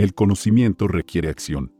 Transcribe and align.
El 0.00 0.14
conocimiento 0.14 0.88
requiere 0.88 1.28
acción. 1.28 1.74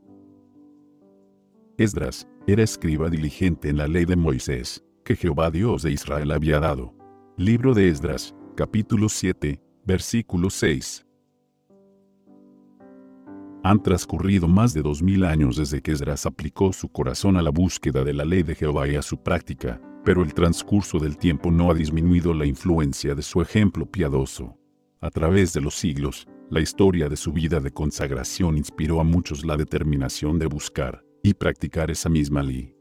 Esdras 1.79 2.27
era 2.45 2.61
escriba 2.61 3.09
diligente 3.09 3.67
en 3.67 3.77
la 3.77 3.87
ley 3.87 4.05
de 4.05 4.15
Moisés, 4.15 4.85
que 5.03 5.15
Jehová 5.15 5.49
Dios 5.49 5.81
de 5.81 5.91
Israel 5.91 6.29
había 6.29 6.59
dado. 6.59 6.93
Libro 7.35 7.73
de 7.73 7.89
Esdras, 7.89 8.35
capítulo 8.55 9.09
7, 9.09 9.59
versículo 9.85 10.51
6. 10.51 11.03
Han 13.63 13.81
transcurrido 13.81 14.47
más 14.47 14.75
de 14.75 14.83
dos 14.83 15.01
mil 15.01 15.23
años 15.23 15.55
desde 15.55 15.81
que 15.81 15.93
Esdras 15.93 16.27
aplicó 16.27 16.73
su 16.73 16.89
corazón 16.89 17.37
a 17.37 17.41
la 17.41 17.49
búsqueda 17.49 18.03
de 18.03 18.13
la 18.13 18.23
ley 18.23 18.43
de 18.43 18.53
Jehová 18.53 18.87
y 18.87 18.97
a 18.97 19.01
su 19.01 19.17
práctica, 19.17 19.81
pero 20.05 20.21
el 20.21 20.35
transcurso 20.35 20.99
del 20.99 21.17
tiempo 21.17 21.49
no 21.49 21.71
ha 21.71 21.73
disminuido 21.73 22.35
la 22.35 22.45
influencia 22.45 23.15
de 23.15 23.23
su 23.23 23.41
ejemplo 23.41 23.87
piadoso. 23.87 24.59
A 24.99 25.09
través 25.09 25.53
de 25.53 25.61
los 25.61 25.73
siglos, 25.73 26.27
la 26.51 26.59
historia 26.59 27.07
de 27.07 27.15
su 27.15 27.31
vida 27.31 27.61
de 27.61 27.71
consagración 27.71 28.57
inspiró 28.57 28.99
a 28.99 29.05
muchos 29.05 29.45
la 29.45 29.55
determinación 29.55 30.37
de 30.37 30.47
buscar 30.47 31.01
y 31.23 31.33
practicar 31.33 31.89
esa 31.89 32.09
misma 32.09 32.43
ley. 32.43 32.75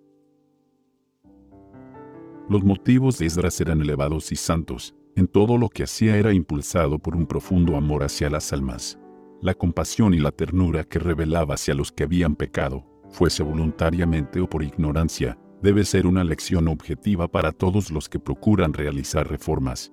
Los 2.49 2.65
motivos 2.65 3.19
de 3.19 3.27
Esdras 3.27 3.61
eran 3.61 3.81
elevados 3.81 4.33
y 4.33 4.37
santos, 4.37 4.97
en 5.15 5.29
todo 5.29 5.57
lo 5.57 5.69
que 5.69 5.85
hacía 5.85 6.17
era 6.17 6.33
impulsado 6.33 6.99
por 6.99 7.15
un 7.15 7.27
profundo 7.27 7.77
amor 7.77 8.03
hacia 8.03 8.29
las 8.29 8.53
almas. 8.53 8.99
La 9.41 9.55
compasión 9.55 10.15
y 10.15 10.19
la 10.19 10.33
ternura 10.33 10.83
que 10.83 10.99
revelaba 10.99 11.55
hacia 11.55 11.75
los 11.75 11.93
que 11.93 12.03
habían 12.03 12.35
pecado, 12.35 12.85
fuese 13.11 13.45
voluntariamente 13.45 14.41
o 14.41 14.51
por 14.51 14.65
ignorancia, 14.65 15.39
debe 15.63 15.85
ser 15.85 16.09
una 16.09 16.25
lección 16.25 16.67
objetiva 16.67 17.29
para 17.29 17.53
todos 17.53 17.93
los 17.93 18.09
que 18.09 18.19
procuran 18.19 18.73
realizar 18.73 19.31
reformas, 19.31 19.93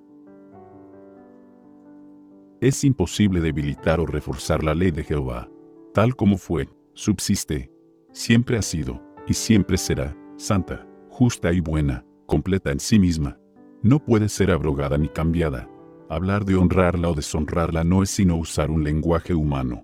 es 2.60 2.84
imposible 2.84 3.40
debilitar 3.40 4.00
o 4.00 4.06
reforzar 4.06 4.64
la 4.64 4.74
ley 4.74 4.92
de 4.92 5.04
Jehová. 5.04 5.50
Tal 5.94 6.16
como 6.16 6.38
fue, 6.38 6.70
subsiste, 6.94 7.72
siempre 8.12 8.58
ha 8.58 8.62
sido, 8.62 9.02
y 9.28 9.34
siempre 9.34 9.78
será, 9.78 10.18
santa, 10.38 10.88
justa 11.10 11.54
y 11.54 11.60
buena, 11.60 12.06
completa 12.26 12.72
en 12.72 12.80
sí 12.80 13.00
misma. 13.00 13.38
No 13.84 14.04
puede 14.04 14.30
ser 14.30 14.52
abrogada 14.52 14.98
ni 14.98 15.08
cambiada. 15.08 15.70
Hablar 16.10 16.46
de 16.46 16.56
honrarla 16.56 17.10
o 17.10 17.14
deshonrarla 17.14 17.84
no 17.84 18.02
es 18.02 18.10
sino 18.10 18.38
usar 18.38 18.72
un 18.72 18.84
lenguaje 18.84 19.34
humano. 19.34 19.84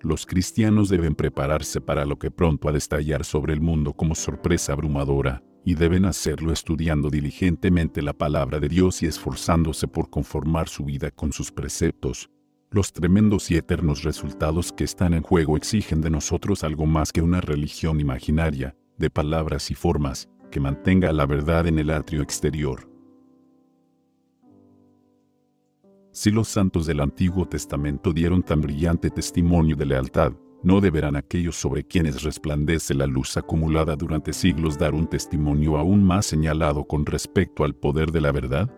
Los 0.00 0.26
cristianos 0.26 0.88
deben 0.88 1.14
prepararse 1.14 1.80
para 1.80 2.04
lo 2.04 2.18
que 2.18 2.30
pronto 2.30 2.68
ha 2.68 2.72
de 2.72 2.78
estallar 2.78 3.24
sobre 3.24 3.54
el 3.54 3.60
mundo 3.60 3.94
como 3.94 4.14
sorpresa 4.14 4.72
abrumadora, 4.72 5.42
y 5.64 5.74
deben 5.74 6.04
hacerlo 6.04 6.52
estudiando 6.52 7.08
diligentemente 7.08 8.02
la 8.02 8.12
palabra 8.12 8.60
de 8.60 8.68
Dios 8.68 9.02
y 9.02 9.06
esforzándose 9.06 9.88
por 9.88 10.10
conformar 10.10 10.68
su 10.68 10.84
vida 10.84 11.10
con 11.10 11.32
sus 11.32 11.50
preceptos. 11.50 12.30
Los 12.70 12.92
tremendos 12.92 13.50
y 13.50 13.56
eternos 13.56 14.02
resultados 14.02 14.72
que 14.72 14.84
están 14.84 15.14
en 15.14 15.22
juego 15.22 15.56
exigen 15.56 16.00
de 16.00 16.10
nosotros 16.10 16.64
algo 16.64 16.86
más 16.86 17.12
que 17.12 17.22
una 17.22 17.40
religión 17.40 18.00
imaginaria, 18.00 18.76
de 18.98 19.10
palabras 19.10 19.70
y 19.70 19.74
formas, 19.74 20.28
que 20.50 20.60
mantenga 20.60 21.12
la 21.12 21.24
verdad 21.24 21.66
en 21.66 21.78
el 21.78 21.90
atrio 21.90 22.20
exterior. 22.22 22.88
Si 26.12 26.30
los 26.30 26.46
santos 26.46 26.86
del 26.86 27.00
Antiguo 27.00 27.46
Testamento 27.46 28.12
dieron 28.12 28.42
tan 28.42 28.60
brillante 28.60 29.10
testimonio 29.10 29.74
de 29.74 29.86
lealtad, 29.86 30.32
¿No 30.64 30.80
deberán 30.80 31.14
aquellos 31.14 31.56
sobre 31.56 31.84
quienes 31.84 32.22
resplandece 32.22 32.94
la 32.94 33.06
luz 33.06 33.36
acumulada 33.36 33.96
durante 33.96 34.32
siglos 34.32 34.78
dar 34.78 34.94
un 34.94 35.06
testimonio 35.06 35.76
aún 35.76 36.02
más 36.02 36.24
señalado 36.24 36.84
con 36.86 37.04
respecto 37.04 37.64
al 37.64 37.74
poder 37.74 38.10
de 38.10 38.22
la 38.22 38.32
verdad? 38.32 38.74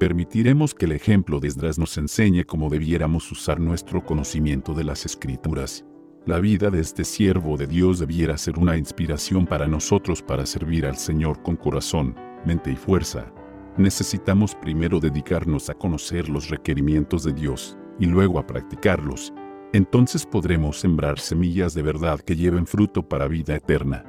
Permitiremos 0.00 0.74
que 0.74 0.86
el 0.86 0.92
ejemplo 0.92 1.38
de 1.38 1.46
Esdras 1.46 1.78
nos 1.78 1.96
enseñe 1.96 2.42
cómo 2.44 2.68
debiéramos 2.68 3.30
usar 3.30 3.60
nuestro 3.60 4.04
conocimiento 4.04 4.74
de 4.74 4.82
las 4.82 5.06
Escrituras. 5.06 5.86
La 6.26 6.40
vida 6.40 6.68
de 6.70 6.80
este 6.80 7.04
siervo 7.04 7.56
de 7.56 7.68
Dios 7.68 8.00
debiera 8.00 8.36
ser 8.36 8.58
una 8.58 8.76
inspiración 8.76 9.46
para 9.46 9.68
nosotros 9.68 10.22
para 10.22 10.44
servir 10.44 10.86
al 10.86 10.96
Señor 10.96 11.40
con 11.40 11.54
corazón, 11.54 12.16
mente 12.44 12.72
y 12.72 12.76
fuerza. 12.76 13.32
Necesitamos 13.76 14.56
primero 14.56 14.98
dedicarnos 14.98 15.70
a 15.70 15.74
conocer 15.74 16.28
los 16.28 16.48
requerimientos 16.48 17.22
de 17.22 17.32
Dios, 17.32 17.78
y 17.98 18.06
luego 18.06 18.38
a 18.38 18.46
practicarlos, 18.46 19.32
entonces 19.72 20.24
podremos 20.24 20.78
sembrar 20.78 21.18
semillas 21.18 21.74
de 21.74 21.82
verdad 21.82 22.20
que 22.20 22.36
lleven 22.36 22.66
fruto 22.66 23.08
para 23.08 23.26
vida 23.26 23.56
eterna. 23.56 24.04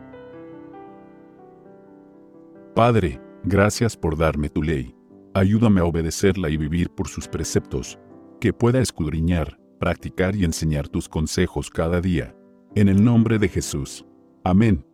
Padre, 2.76 3.22
gracias 3.44 3.98
por 3.98 4.18
darme 4.18 4.50
tu 4.50 4.62
ley. 4.62 4.96
Ayúdame 5.34 5.82
a 5.82 5.86
obedecerla 5.86 6.50
y 6.50 6.58
vivir 6.58 6.90
por 6.90 7.08
sus 7.08 7.28
preceptos, 7.28 7.98
que 8.40 8.54
pueda 8.54 8.80
escudriñar, 8.80 9.60
practicar 9.80 10.36
y 10.36 10.46
enseñar 10.46 10.88
tus 10.88 11.10
consejos 11.10 11.70
cada 11.70 12.00
día. 12.00 12.36
En 12.76 12.90
el 12.90 13.04
nombre 13.04 13.40
de 13.40 13.48
Jesús. 13.48 14.06
Amén. 14.44 14.86